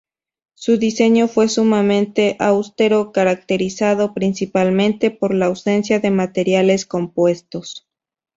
[0.55, 7.87] Su diseño fue sumamente austero, caracterizado principalmente por la ausencia de materiales compuestos.